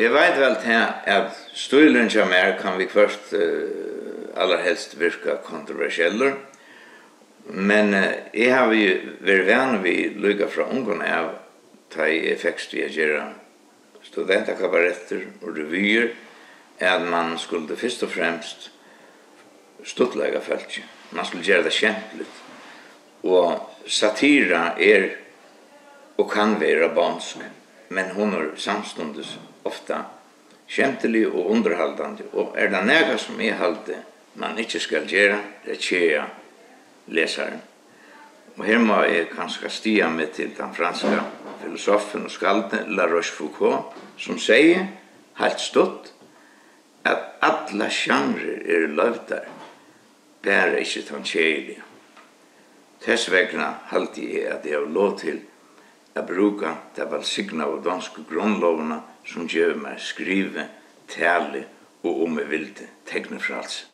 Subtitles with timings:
[0.00, 0.78] Jeg vet vel til
[1.12, 6.38] at stilen som er kan vi først uh, aller helst virka kontroversieller,
[7.44, 11.28] men uh, jeg har jo vært vann vi lykka fra ungene av
[11.92, 13.26] ta i effekst vi gjøre
[14.08, 16.14] studentakabaretter og revyer,
[16.80, 18.70] at man skulle først og fremst
[19.84, 20.88] stuttlega feltje.
[21.12, 22.32] Man skulle gjøre det kjempelig.
[23.28, 25.10] Og satira er
[26.16, 27.36] og kan være bansk.
[27.36, 27.59] Mm
[27.90, 29.34] men hon er samstundes
[29.66, 30.04] ofta
[30.70, 32.28] kjentelig og underhaldande.
[32.32, 33.98] Og er det nega som er halde
[34.38, 36.22] man ikkje skal gjera, det er tjeja
[37.10, 37.58] lesaren.
[38.56, 41.24] Og her må jeg kanskje stia med til den franska
[41.62, 44.86] filosofen og skalde La Rochefoucauld, som sier,
[45.40, 46.12] helt stått,
[47.04, 49.46] at alla genrer er løvdar,
[50.44, 51.82] bæra ikkje tan tjejelige.
[53.00, 55.40] Tess vegna halte jeg at jeg har lov til
[56.14, 60.66] jeg bruker det velsigna av danske grunnlovene som gjør meg skrive,
[61.10, 61.66] tale
[62.02, 63.89] og om jeg vil det, tegne frelse.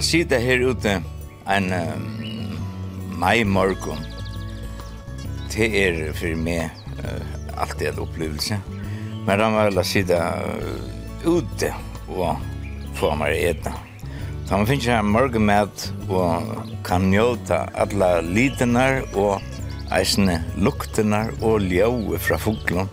[0.00, 0.92] Jeg sitter her ute
[1.52, 2.04] en um,
[3.20, 3.98] mai morgon.
[5.52, 6.70] Det er for meg
[7.02, 7.26] uh,
[7.60, 8.56] alltid en opplevelse.
[9.26, 11.74] Men da må jeg sitte uh, ute
[12.08, 12.40] og
[12.96, 13.74] få meg etna.
[14.48, 16.48] Da man finner en med og
[16.88, 19.44] kan njóta alla litenar og
[19.92, 22.88] eisne luktenar og ljau fra fuglen.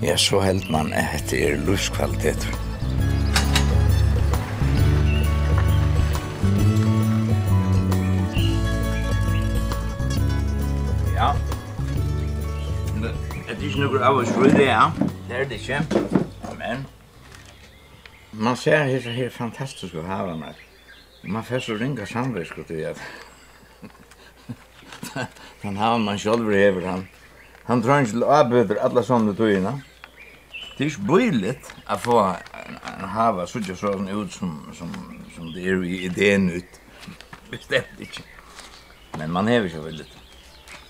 [0.00, 2.48] Ja, så held man at det er luskvalitet.
[13.54, 14.88] Det er ikke noe av oss for det, ja.
[15.28, 15.78] Det er det ikke.
[16.58, 16.80] Men...
[18.32, 20.56] Man ser her så her fantastisk å fantastiske havanar.
[21.22, 22.98] Man får så ringa samvisk til at...
[25.62, 27.06] Den har man selv hever han.
[27.70, 29.76] Han tror ikke til avbøter alle sånne tøyene.
[30.74, 34.92] Det er ikke bøyligt å få en hava sånn sånn ut som, som,
[35.36, 36.82] som det er i ideen ut.
[37.54, 38.26] Bestemt ikke.
[39.14, 40.12] Men man hever ikke veldig.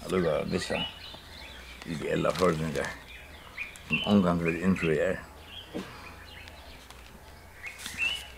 [0.00, 0.80] Jeg lukker vissa
[1.86, 2.86] ideella föreningar
[3.88, 5.16] som omgång vill influera.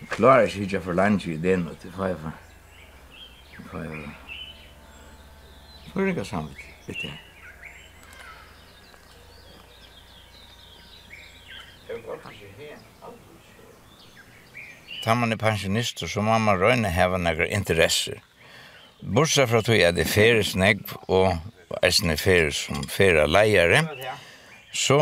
[0.09, 2.31] Klar är sig för lunch i den och till fem.
[3.71, 4.11] Fem.
[5.93, 7.13] Föreningar samvete, vet jag.
[15.03, 18.19] Tar man er pensjonister, så må man røyne heva negra interesser.
[18.99, 21.37] Bortsett fra tog er det feres negv og
[21.85, 23.83] eisne fer som fera leiare,
[24.73, 24.99] så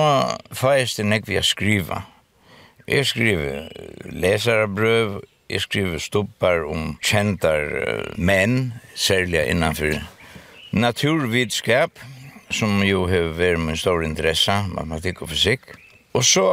[0.56, 2.02] fæst det nekvi a skriva.
[2.88, 3.69] Jeg skriver
[4.13, 7.66] lesarabrøv, jeg skriver stoppar om kjentar
[8.18, 9.97] menn, særlig innanfor
[10.72, 12.00] naturvidskap,
[12.53, 15.72] som jo har vært min stor interesse, matematikk og fysikk.
[16.14, 16.46] Og så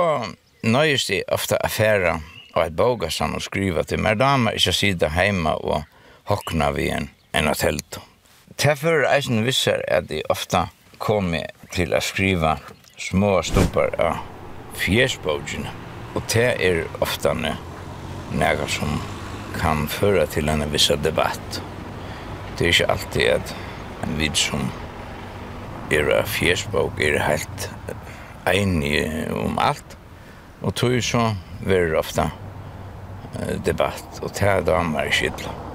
[0.62, 2.20] nøyest jeg ofte affæra
[2.54, 5.84] og et boga og skriva til mer damer, ikke sida heima og
[6.24, 8.11] hokna vi en, en av teltet.
[8.60, 10.66] Derfor eisen visser at de ofta
[10.98, 12.58] kommer til å skriva
[13.00, 14.20] små stupar av
[14.76, 15.70] fjesbogene.
[16.12, 19.00] Og det er ofta nega som
[19.56, 21.62] kan føra til en vissa debatt.
[22.58, 23.54] Det er ikke alltid at
[24.04, 24.68] en vid som
[25.92, 27.68] er av fjersbog er helt
[28.52, 29.96] enig om alt.
[30.62, 31.30] Og tog så
[31.66, 32.28] er ofta
[33.64, 35.71] debatt, og det er damer i skidlet.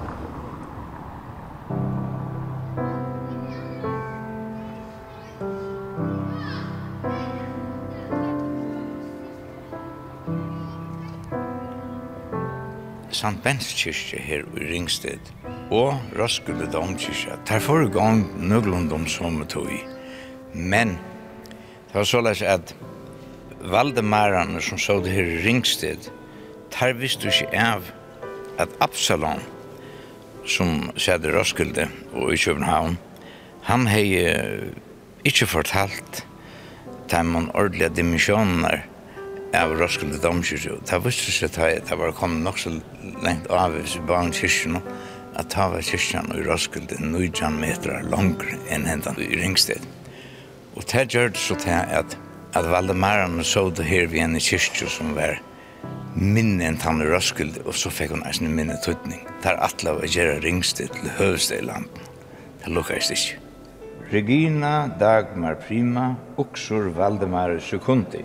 [13.17, 13.39] St.
[13.41, 15.31] Bens kyrkje her i Ringsted
[15.73, 17.39] og Roskilde Domkyrkje.
[17.49, 19.71] Der får i gang nøglund om som tog.
[20.53, 20.99] Men
[21.87, 22.75] det var såleis at
[23.65, 26.11] Valdemarane som så det her i Ringsted,
[26.75, 27.89] der visste ikke av
[28.61, 29.41] at Absalon,
[30.45, 32.99] som sædde Roskilde og i København,
[33.63, 34.13] han hei
[35.25, 36.21] ikke fortalt
[37.09, 38.85] dem om ordelige dimensjoner
[39.57, 40.77] av Roskilde domkyrkje.
[40.87, 42.75] Det visste seg at det var kommet nok så
[43.25, 44.79] lengt av hvis vi var kyrkjen
[45.37, 49.83] at ta var kyrkjen i Roskilde 9 meter langere enn hentan i Ringsted.
[50.77, 52.17] Og det gjør det så til at
[52.57, 55.41] at Valdemarene så det her ved en kyrkje som var
[56.15, 59.21] minne enn tann i Roskilde, og så fikk hun eisen minne tøytning.
[59.43, 61.99] Det er atle av å gjøre Ringsted til høvested i landet.
[62.63, 63.43] Det lukkast ikke.
[64.09, 68.23] Regina Dagmar Prima, Uxur Valdemar Sekundi.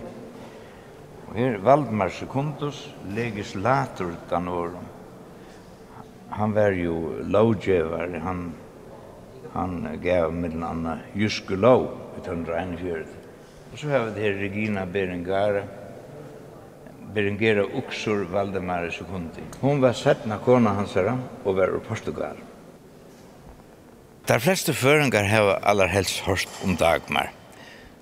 [1.33, 4.83] Og her Valdemar Sekundus, legislator utan åren.
[6.29, 8.43] Han var jo lovgjevar, han,
[9.53, 11.87] han gav mellan anna Jyske lov,
[12.19, 13.09] 1941.
[13.71, 15.65] Og så har vi her Regina Berengara,
[17.13, 19.41] Berengera Uxur Valdemar Sekundi.
[19.61, 22.37] Hon var settna kona hans her, og var ur Portugal.
[24.27, 27.33] Der fleste føringar har allar helst hørt om Dagmar.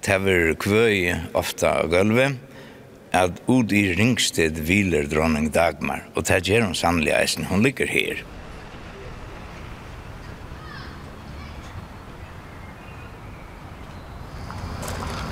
[0.04, 2.51] Det var kvøy ofta av gulvet,
[3.12, 7.88] at ut i Ringsted hviler dronning Dagmar, og det gjør hun sannelig eisen, hun ligger
[7.88, 8.24] her.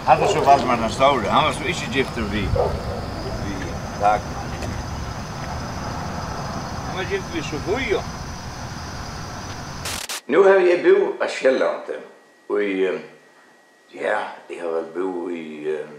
[0.10, 3.56] Han var så Valdemar den store, han var så ikke gifter vi, vi
[4.02, 4.46] Dagmar.
[6.88, 8.02] Han var gifter vi Sofia.
[10.28, 12.04] Nu har jeg bo av Kjellandet,
[12.50, 12.62] og
[13.96, 15.99] ja, jeg har vel bo i, uh,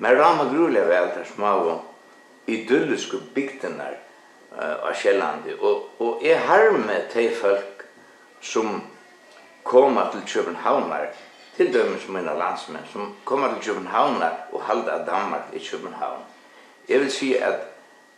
[0.00, 1.80] Men rama grulig vel där små
[2.46, 3.88] idylliske bygdene
[4.52, 7.84] uh, av Sjælandi og og er harme til folk
[8.40, 8.80] som
[9.64, 11.12] koma til Københavnar
[11.56, 16.22] til dømes mina landsmenn som koma til Københavnar og halda Danmark i København.
[16.88, 17.60] Jeg vil si at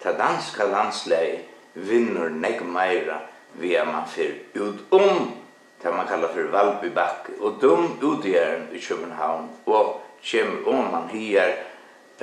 [0.02, 1.40] ta danska landslei
[1.74, 3.18] vinner nek meira
[3.54, 5.34] vi er man fyrir ut om
[5.82, 11.52] det man kallar for Valbybakke og dum utgjæren i København og kjem om man hier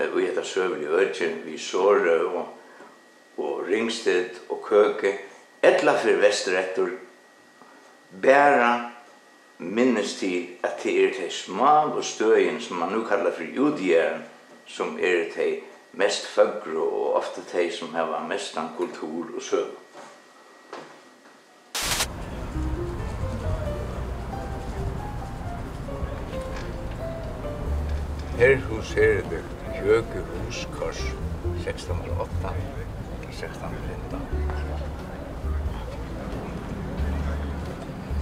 [0.08, 2.48] og heter Søvn i Øtjen, vi Såre og,
[3.38, 5.18] og Ringsted og Køke,
[5.64, 6.90] etla for vestrettur,
[8.22, 8.92] bæra
[9.58, 14.24] minnes til at det er de små og støyen som man nu kallar for judgjæren,
[14.68, 15.60] som er de
[15.92, 19.76] mest fagre og ofte de som har mest an kultur og søvn.
[28.38, 31.00] Her hos her er det Kjøke Huskors,
[31.68, 32.50] 1608
[33.22, 34.20] til 1615.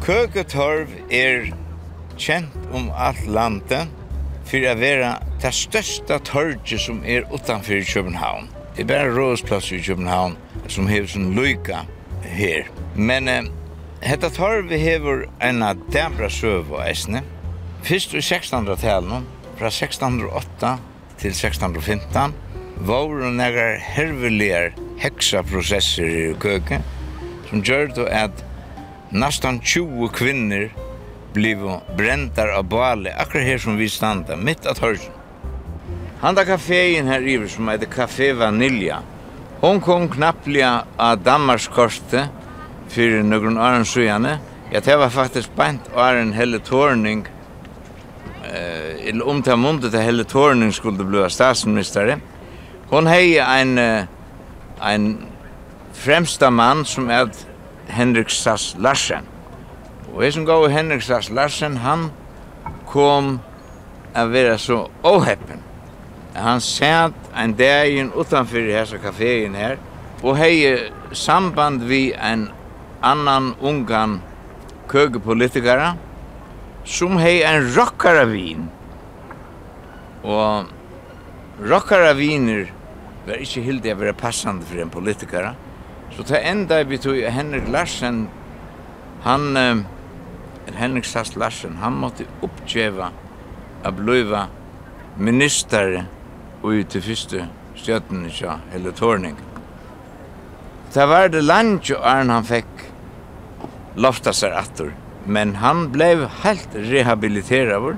[0.04, 1.48] Køketorv er
[2.18, 3.90] kjent om alt landet
[4.46, 8.52] for å være det største torget som er utanfor København.
[8.76, 10.38] Det er bare rådsplass i København
[10.70, 11.80] som har som lykke
[12.22, 12.70] her.
[12.96, 13.50] Men eh,
[14.06, 17.24] hetta torv hever en av dæbra søv og eisne.
[17.88, 19.26] Fyrst i 1600-talen,
[19.58, 20.76] fra 1608
[21.18, 22.36] til 1615,
[22.88, 26.82] var negar herveligar heksaprosesser i køke,
[27.50, 28.44] som gjør det at
[29.12, 30.70] nästan 20 kvinner
[31.34, 31.64] bliv
[31.98, 35.14] brentar av bale, akkurat her som vi standa, mitt av torsen.
[36.22, 39.04] Han da kaféen her iver som heter Café Vanilja,
[39.62, 42.30] hon kom knapplega av Danmarkskortet
[42.94, 44.38] fyrir noen åren sujane,
[44.72, 47.26] ja, det var faktisk bænt åren helle tårning
[48.58, 52.18] eh uh, om till mundet til hele tårnen skulle bli statsminister.
[52.90, 54.08] Hon hej en
[54.82, 55.28] en
[55.94, 57.30] fremsta mann som er
[57.88, 59.26] Henrik Sass Larsen.
[60.14, 62.12] Og jeg som gav Henrik Sass Larsen han
[62.88, 63.40] kom
[64.16, 65.64] a vera så oheppen.
[66.34, 69.78] Han satt en dag utanfor utanför kaféen her,
[70.24, 72.50] og hei samband vi en
[73.02, 74.22] annan ungan
[74.92, 75.94] kögepolitiker
[76.88, 78.70] som hei en rockara vin.
[80.24, 80.70] Og
[81.68, 82.70] rockara viner
[83.28, 85.54] var ikkje hildi a vera passande for en politikara.
[86.16, 88.30] Så ta enda vi tog Henrik Larsen,
[89.24, 89.84] han, eh,
[90.76, 93.12] Henrik Sass Larsen, han måtte oppgjeva
[93.84, 94.48] a bliva
[95.18, 96.06] minister
[96.64, 99.36] og til fyrste stjøtten ikke, eller tårning.
[100.94, 102.88] Det var det land jo Arne han fikk
[103.96, 104.94] lofta seg attur.
[105.28, 107.98] Men han blev helt rehabiliterad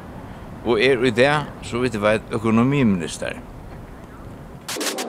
[0.65, 3.41] och är i det så vitt jag vet ekonomiminister.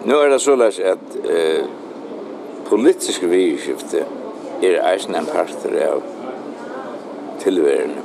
[0.04, 1.64] Nu är det så läs at eh,
[2.68, 4.04] politiska vidskifte
[4.60, 6.02] är eisen en parter av
[7.38, 8.02] tilværende.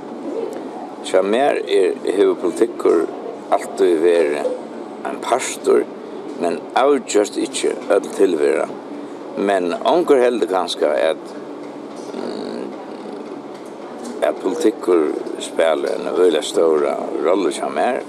[1.04, 3.06] Så mer är huvudpolitiker
[3.50, 4.44] alltid være
[5.06, 5.84] en pastor,
[6.42, 8.68] men avgjørst ikke öll tilværende.
[9.38, 11.35] Men onker heldur kanska at
[14.26, 18.02] at politikker spiller en veldig stora rolle som er.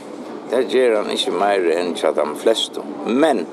[0.51, 2.85] Det gjør han ikke mer enn til de fleste.
[3.07, 3.45] Men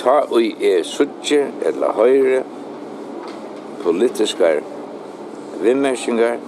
[0.00, 2.42] ta og er suttje eller høyre
[3.82, 4.54] politiske
[5.62, 6.40] vimmersinger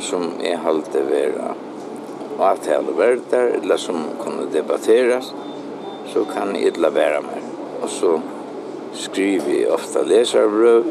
[0.00, 1.54] som er halte vera
[2.38, 5.32] avtale verdar eller som kunne debatteres
[6.12, 7.42] så kan jeg la være mer.
[7.82, 8.18] Og så
[8.94, 10.84] skriver jeg ofte leserbrøv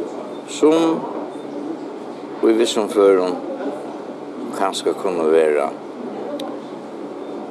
[0.50, 1.00] som
[2.42, 3.47] og i vissen førum
[4.58, 5.70] kanskje kunne være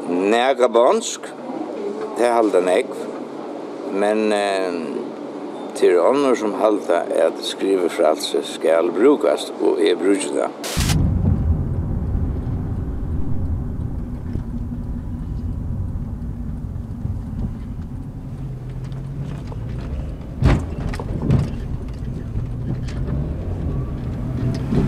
[0.08, 1.32] negabonsk,
[2.18, 2.92] det er halda nek,
[3.92, 4.80] men eh,
[5.76, 10.86] til ånder som halda er at skrive fralse skal brukast, og er brukast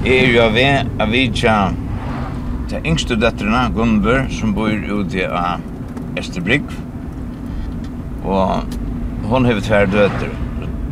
[0.08, 1.54] er jo ved av vidtja
[2.68, 5.62] til yngste døtterna, Gunnbør, som bor ute av
[6.20, 6.68] Esterbrygg.
[8.28, 8.74] Og
[9.30, 10.34] hon hever tvær døtter,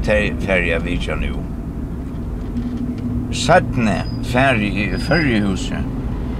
[0.06, 1.42] til færja vidja nu.
[3.32, 5.84] Sættne færja i fyrrehuset,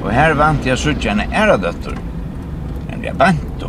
[0.02, 1.98] og her vant jeg suttja en æra døtter.
[2.92, 3.66] En jeg vant.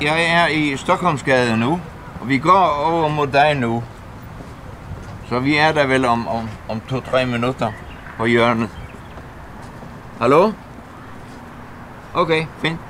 [0.00, 1.78] Jeg er i Stockholmsgade nu,
[2.20, 3.82] og vi går over mot deg nu,
[5.30, 7.70] Så vi er der vel om, om, om to-tre minutter
[8.16, 8.70] på hjørnet.
[10.18, 10.52] Hallo?
[12.14, 12.89] Okay, fint.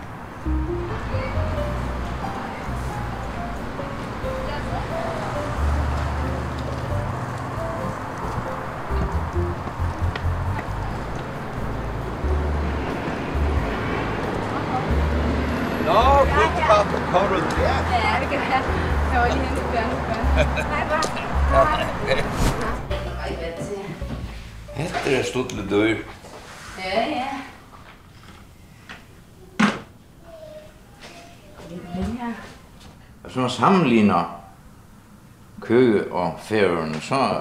[25.41, 25.87] Tuttelig dør.
[25.87, 25.95] Ja,
[26.85, 27.27] ja.
[31.71, 32.33] Ja.
[33.29, 34.43] Så man sammenligner
[35.61, 37.41] køge og færøerne, så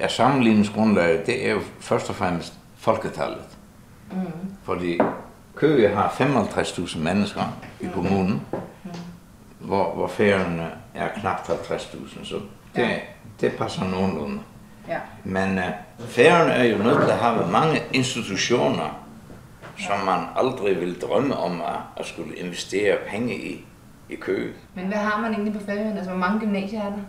[0.00, 3.44] er sammenligningsgrundlaget, det er jo først og fremmest folketallet.
[4.10, 4.16] Mm.
[4.62, 5.00] Fordi
[5.54, 7.42] køge har 55.000 mennesker
[7.80, 8.90] i kommunen, mm.
[9.58, 12.40] hvor, hvor færøerne er knap 50.000, så
[12.76, 13.00] det,
[13.40, 14.34] det passer nogenlunde.
[14.34, 14.53] Mm.
[14.88, 14.98] Ja.
[15.24, 15.64] Men uh,
[16.08, 19.04] færen er jo nødt til at have mange institutioner,
[19.78, 23.64] som man aldrig vil drømme om at, at skulle investere penge i,
[24.08, 24.52] i kø.
[24.74, 25.96] Men hvad har man egentlig på færgen?
[25.96, 27.02] Altså, hvor mange gymnasier er der?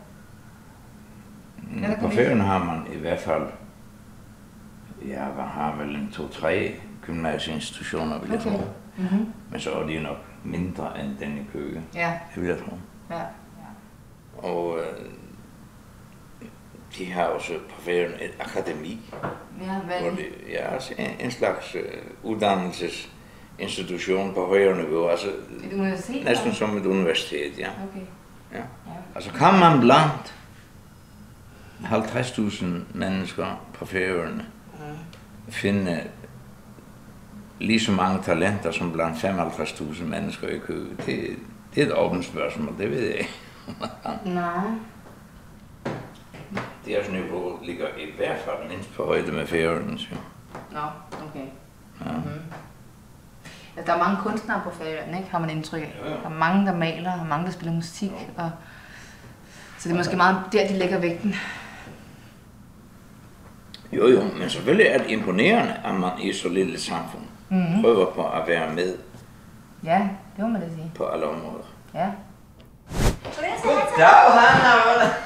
[1.58, 3.48] Mm, på færgen har man i hvert fald,
[5.08, 8.52] ja, man har vel en to-tre gymnasieinstitutioner, vil jeg okay.
[8.52, 8.64] tro.
[8.98, 9.26] Mm -hmm.
[9.52, 11.80] Men så er de nok mindre end den i kø.
[11.96, 12.14] Ja.
[12.36, 12.78] Det vil jeg tro.
[13.10, 13.16] Ja.
[13.16, 14.48] ja.
[14.50, 15.12] Og øh,
[16.98, 19.00] de har også på Færøen et akademi.
[19.62, 20.18] Ja, vel.
[20.18, 21.82] De, ja, altså en, en slags uh,
[22.32, 25.08] uddannelsesinstitution på højere niveau.
[25.08, 26.26] Altså, et universitet?
[26.26, 27.70] Næsten som et universitet, ja.
[27.70, 28.06] Okay.
[28.54, 28.62] Ja.
[29.16, 30.36] Altså kan man blandt
[31.84, 34.46] 50.000 mennesker på Færøerne
[34.80, 34.86] ja.
[35.50, 36.04] finde
[37.60, 40.88] lige så mange talenter som blandt 55.000 mennesker i Køge.
[41.06, 41.38] Det,
[41.76, 43.36] det er et åbent spørgsmål, det ved jeg ikke.
[44.26, 44.68] Nej.
[46.86, 50.06] Deras nivå ligger i hvert fall minst på høyde med færøyene, så.
[50.72, 50.80] Nå,
[51.12, 51.36] ok.
[52.06, 52.12] Ja.
[52.12, 53.86] Mm -hmm.
[53.86, 55.30] Der er mange kunstnere på færøyene, ikke?
[55.32, 55.96] Har man indtryk af.
[56.04, 56.18] Ja, ja.
[56.18, 58.12] Der er mange, der maler, og mange, der spiller musik.
[58.12, 58.44] Ja.
[58.44, 58.52] Og...
[59.78, 61.36] Så det er måske meget der, de lægger vægten.
[63.92, 67.82] Jo, jo, men selvfølgelig er det imponerende, at man i så lille samfund mm -hmm.
[67.82, 68.98] prøver på at være med.
[69.84, 70.92] Ja, det må man da sige.
[70.96, 71.64] På alle områder.
[71.94, 72.12] Ja.
[73.64, 75.25] Goddag, Hanna.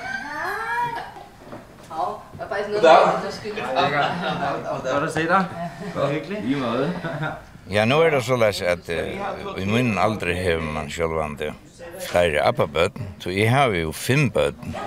[2.69, 3.05] God Goddag.
[3.49, 5.39] Hva er det å si da?
[5.95, 6.41] Hva hyggelig?
[6.45, 6.89] I måde.
[7.69, 11.51] Ja, nu er det så læs at uh, i munnen aldri hever man sjølvande
[12.05, 14.77] flere appabøtten, så jeg har jo fem bøtten.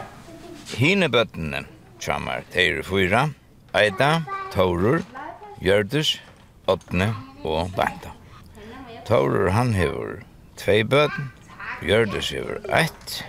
[0.79, 1.65] Hine bøttene,
[2.03, 3.27] kommer til er fyra,
[3.79, 4.25] Eida,
[4.55, 5.03] Taurur,
[5.63, 6.17] Gjørdus,
[6.71, 7.13] Åtne
[7.45, 8.15] og Banta.
[9.07, 10.23] Taurur han hever
[10.59, 11.31] tvei bøtten,
[11.83, 13.23] Gjørdus hever ett,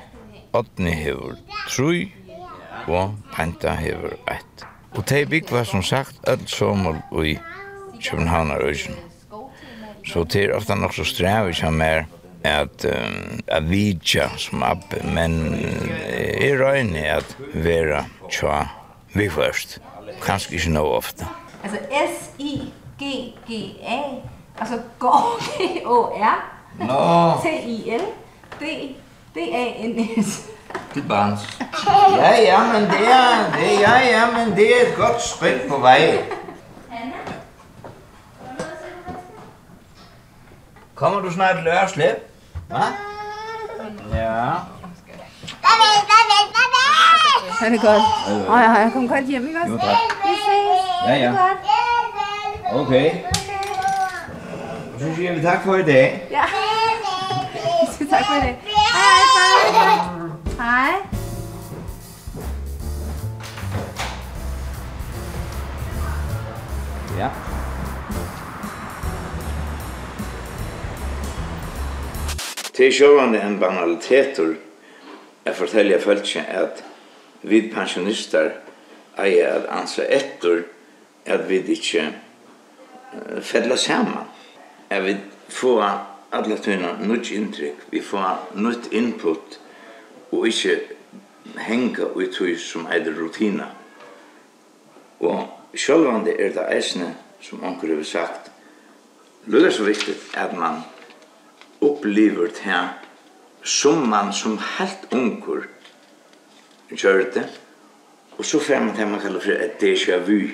[0.54, 1.38] Åtne hever
[1.70, 2.10] tru,
[2.88, 4.66] og penta hever ett.
[4.94, 7.38] Og tei bygg var som sagt öll sommer i
[8.04, 8.96] Københavnarøysen.
[10.06, 12.04] Så det er ofta nok så strev ikke er
[12.44, 18.68] at um, at vidja som app men er røyne at vera tja
[19.14, 19.80] vi først
[20.24, 21.28] kanskje ikke noe ofte
[21.64, 21.80] altså
[22.20, 24.00] S-I-G-G-A
[24.60, 26.36] altså G-O-R
[26.84, 27.00] no.
[27.46, 28.06] T-I-L
[28.60, 30.50] D-A-N-S
[30.94, 31.38] Det er
[32.18, 35.78] Ja, ja, men det er, det, ja, ja, men det er et godt skridt på
[35.78, 36.20] vei.
[40.96, 42.30] Kommer du snart lørre slip?
[42.70, 42.84] Hva?
[44.14, 44.52] Ja.
[45.64, 46.84] Babi, babi, babi!
[47.60, 48.04] Ha det godt.
[48.48, 49.72] Ja, ja, jeg kom godt hjem, ikke også?
[49.72, 49.98] Jo, tak.
[50.26, 50.82] Vi ses.
[51.08, 51.34] Ja, ja.
[52.72, 53.12] Okay.
[55.00, 56.28] Så siger vi tak for i dag.
[56.32, 56.44] Ja.
[58.00, 58.60] Vi tak for i dag.
[58.94, 59.98] Hej, hej,
[60.60, 60.70] hej.
[60.70, 61.13] Hej.
[67.18, 67.30] Ja.
[72.78, 74.56] Det er sjåvande en banaliteter
[75.46, 76.84] jeg forteller følelse at
[77.42, 78.50] vi pensjonister
[79.20, 80.64] eier at ansa etter
[81.26, 82.08] at vi ikke
[83.42, 84.26] fedler sammen.
[84.90, 85.18] At vi
[85.50, 85.84] får
[86.32, 89.60] alle tøyna nytt inntrykk, vi får nytt input
[90.32, 90.80] og ikke
[91.68, 93.68] henga ut som eier rutina.
[95.20, 98.52] Og sjølvande er det eisne, som onker har sagt,
[99.46, 100.84] det er så viktig at man
[101.82, 102.84] opplever det
[103.64, 105.66] som man som helt onker
[106.92, 107.46] gjør det,
[108.38, 110.50] og så får man det man kallar for et déjà vu.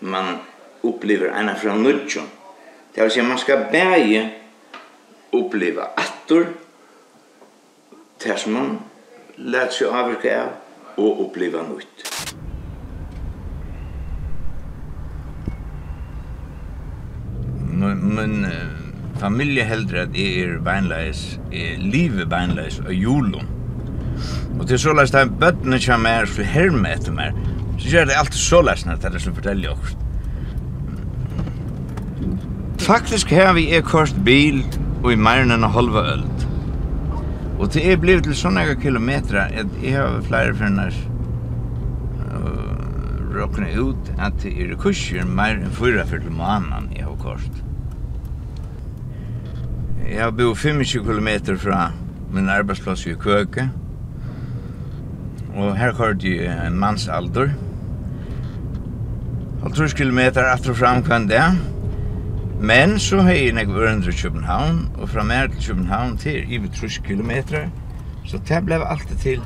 [0.00, 0.38] Man
[0.82, 2.30] opplever ena fra nudjon.
[2.94, 4.34] Det vil si man skal bæge
[5.32, 6.46] oppleva attor,
[8.24, 8.78] det som man
[9.36, 10.52] lät seg avvirka av,
[10.96, 12.45] og oppleva nytt.
[18.14, 18.86] men uh,
[19.20, 23.48] familie heldur at jeg er beinleis, jeg livet beinleis av julen.
[24.58, 27.36] Og til så lest at bøttene kommer her, så herme etter meg,
[27.76, 29.96] så gjør det alltid så lest når det er som forteller oss.
[32.86, 34.62] Faktisk har vi er kost bil
[35.02, 36.46] og i mer enn en halva øld.
[37.58, 40.94] Og til jeg blev til sånne kilometer, at jeg har flere finner
[42.30, 42.76] uh,
[43.32, 47.65] råkne ut at det er kurser mer enn 44 måneder jeg har kost.
[50.10, 51.92] Jeg bor 25 km fra
[52.32, 53.70] min arbeidsplass i Køke.
[55.54, 57.48] Og her kørte jeg en manns alder.
[59.62, 61.42] Halvtrus kilometer aftur fram kan det.
[62.60, 66.60] Men så har jeg nek vært i København, og fra mer til København til i
[66.68, 67.66] trus kilometer.
[68.24, 69.42] Så det ble alltid til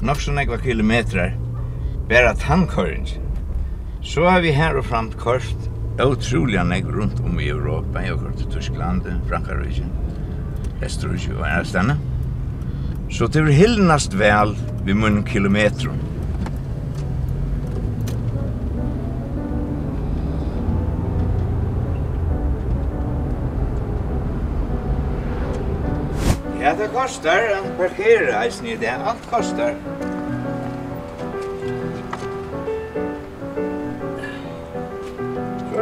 [0.00, 1.30] nok så nekva kilometer,
[2.08, 3.08] bare tannkøring.
[4.02, 5.69] Så har vi her og fram kort
[6.08, 8.00] utrolig nekk rundt om i Europa.
[8.00, 9.84] Jeg har gått til Tyskland, Frankrike,
[10.84, 11.96] Østerrike og andre stedene.
[13.10, 14.54] Så det var hyllnast vel
[14.86, 15.90] ved munnen kilometer.
[26.60, 28.84] Ja, det kostar en parkera i snitt.
[28.84, 29.74] Allt kostar.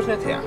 [0.09, 0.39] så är det.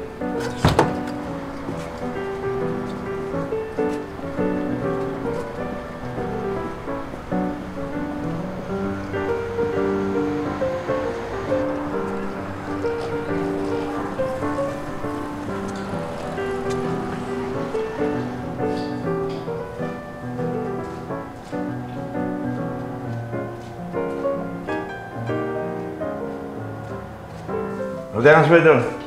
[28.14, 29.01] Og det er hans videre.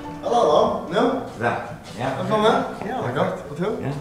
[1.45, 1.53] Ja.
[1.99, 2.23] Ja.
[2.23, 2.53] Velkommen.
[2.87, 3.41] Ja, det er godt.
[3.51, 3.87] Og du?
[3.87, 3.93] Ja.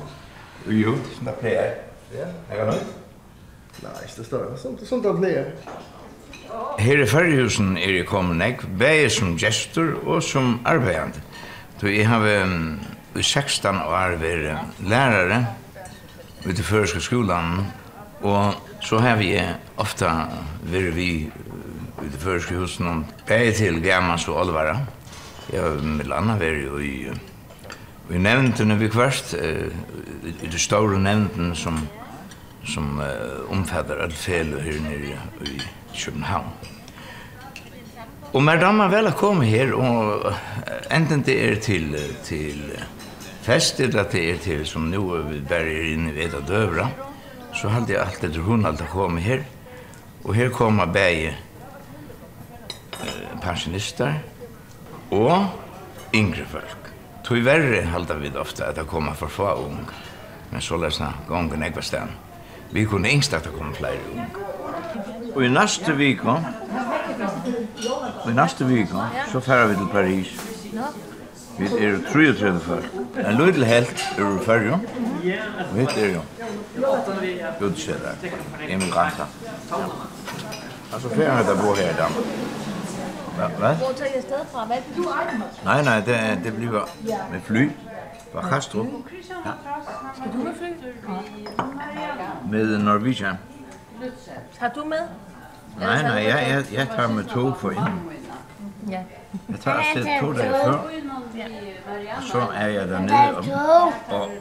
[0.71, 1.71] Jo, som det pleier.
[2.13, 2.27] Ja.
[2.49, 2.85] Er det nødt?
[3.83, 4.59] Nei, det står det.
[4.61, 5.49] Sånt, sånt det pleier.
[6.79, 11.19] Her i Førjehusen er jeg kommet nek, bare som gestor og som arbeidende.
[11.81, 15.41] Så jeg har i 16 år vært lærere
[16.45, 17.65] ved det føreske skolan,
[18.21, 19.33] og så har vi
[19.77, 20.07] ofte
[20.71, 21.11] vært vi
[21.99, 24.77] ved det føreske husen, bare til Gammans og Olvara.
[25.51, 26.95] Jeg har med landet vært i
[28.13, 29.67] i nevndene vi kvart, uh,
[30.43, 31.79] i det store nevnten som,
[32.65, 35.17] som uh, omfatter alle fele her nere
[35.49, 35.61] i
[35.95, 36.51] København.
[38.33, 40.37] Og mer damer vel har kommet her, og uh,
[40.93, 42.61] enten det er til, til
[43.41, 46.87] fest, eller det er til, som nå vi bare er inne ved av døvra,
[47.53, 49.43] så hadde jeg alltid etter hun alltid kommet her.
[50.23, 51.33] Og her kommer begge
[53.01, 54.21] uh, pensjonister
[55.11, 55.49] og
[56.13, 56.82] yngre folk.
[57.23, 59.87] Tui verre halda vi ofta at det koma for få ung.
[60.51, 62.11] Men så lesna gongen ekva stan.
[62.71, 64.37] Vi kunne engst at det kom flere ung.
[65.35, 66.35] Og i næste viko,
[68.23, 68.97] og i næste viko,
[69.31, 70.27] så færa vi til Paris.
[71.57, 72.85] Vi er 33 folk.
[73.27, 74.79] En lydel helt er vi færre,
[75.71, 76.21] og hitt er jo.
[77.59, 78.13] Gudskjeder,
[78.69, 79.25] immigranter.
[80.93, 82.62] Altså, færa vi til bo her i Danmark.
[83.35, 83.47] Hva?
[83.47, 83.73] Hva?
[83.73, 84.65] Hvor tager jeg afsted fra?
[84.65, 85.05] Hvad du
[85.63, 86.89] Nej, nej, det, er, det bliver
[87.31, 87.69] med fly.
[88.33, 88.85] Fra Kastrup.
[88.85, 89.51] Ja.
[90.15, 90.67] Skal du med fly?
[92.51, 93.35] Med Norwegian.
[94.59, 94.97] Har du med?
[95.79, 98.01] Nej, nej, jeg, jeg, jeg tager med tog for inden.
[98.89, 99.01] Ja.
[99.49, 100.87] Jeg tager afsted to dage før.
[102.17, 104.31] Og så er jeg dernede og, og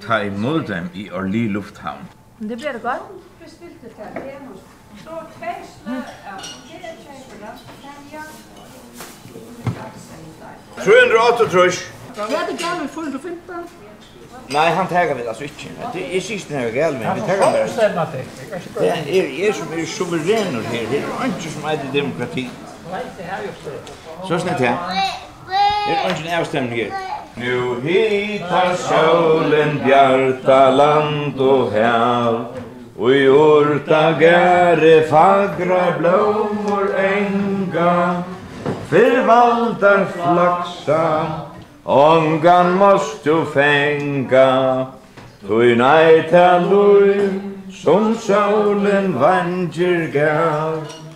[0.00, 2.08] tager imod dem i Orly Lufthavn.
[2.38, 3.02] Men det bliver da godt.
[3.44, 4.20] Bestilte der.
[4.20, 4.58] Det er nogle
[4.96, 5.92] store kvæsler.
[5.92, 7.77] Ja, det.
[10.84, 11.92] 338.
[12.16, 13.68] Hva er det gammel 415?
[14.48, 15.70] Nei, han tager vi altså ikke.
[15.94, 17.68] Det er sist når jeg gæl med, men taggar vel.
[18.78, 22.50] Det er jeg som er suverener her, det er ikke som er demokrati.
[24.28, 24.76] Så snett her.
[25.88, 26.90] Det er ikke en avstemning her.
[27.38, 32.38] Nu hitar sjólen bjarta land og hev,
[32.98, 37.47] og i urta gære fagra blómur eng,
[37.78, 38.22] flagga
[38.88, 41.26] För valdar flaxa
[41.84, 44.86] Ongan måst du fänga
[45.46, 47.40] Tui nej ta lui
[47.72, 51.07] Som solen vanger gav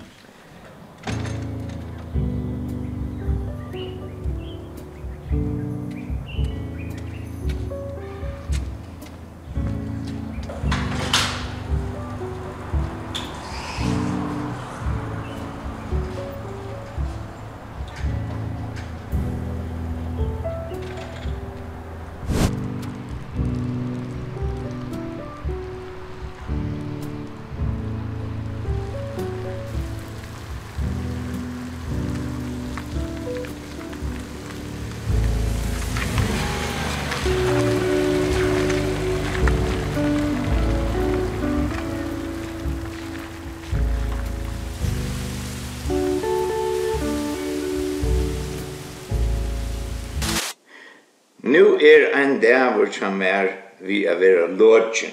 [51.82, 53.50] er ein dævur som er
[53.82, 55.10] vi er vera lodgen.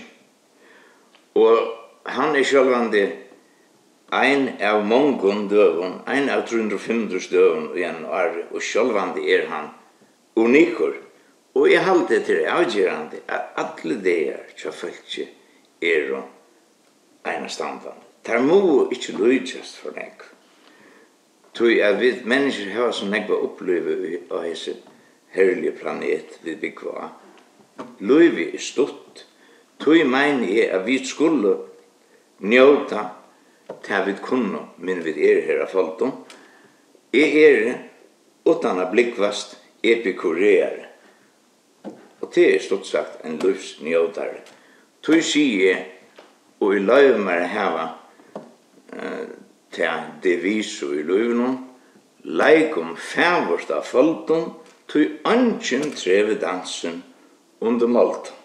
[1.35, 1.57] Og
[2.05, 3.03] han er sjølvandi
[4.13, 9.69] ein av mongon døvun, ein av 350 døvun i en år, og sjølvandi er han
[10.35, 10.95] unikur.
[11.57, 15.25] Og jeg halte til avgjerande at alle deir tja fölkje
[15.81, 17.97] er og eina standan.
[18.25, 20.21] Der må ikkje lujtjast for nek.
[21.57, 24.77] Tui at vi mennesker hava som nekva oppleve av hese
[25.31, 27.09] herlige planet vi byggva.
[27.99, 29.25] Løyvi er stutt.
[29.79, 31.55] Tøy meini er at vi skulle
[32.39, 33.05] njóta
[33.83, 36.11] til vi kunne, men vi er her av folkdom.
[37.13, 37.77] Jeg er,
[38.45, 40.89] utan a blikkvast, epikureare.
[42.21, 44.41] Og det er stort sagt en livsnjótare.
[45.03, 45.85] Tøy sier
[46.59, 47.85] og i løyvi mer hava
[48.91, 49.27] uh,
[49.71, 51.59] til deviso i løyvnum, noen,
[52.23, 54.51] leikum fævorsta folkdom,
[54.89, 57.03] tui angen treve dansen
[57.61, 58.38] under malta.